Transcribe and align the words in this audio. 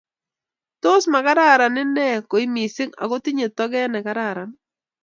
Tos 0.83 1.03
magararan 1.13 1.75
ine?koy 1.83 2.45
mising 2.53 2.91
ako 3.03 3.15
tinyei 3.23 3.53
toget 3.57 3.89
negararan 3.93 4.49